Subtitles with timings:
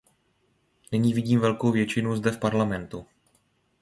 [0.91, 3.05] Nyní vidím velkou většinu zde v Parlamentu.